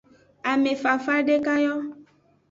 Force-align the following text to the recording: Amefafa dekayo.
Amefafa 0.51 1.13
dekayo. 1.27 1.75